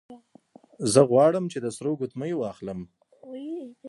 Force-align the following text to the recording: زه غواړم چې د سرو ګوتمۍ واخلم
زه 0.93 1.01
غواړم 1.09 1.45
چې 1.51 1.57
د 1.61 1.67
سرو 1.75 1.91
ګوتمۍ 1.99 2.31
واخلم 2.37 2.79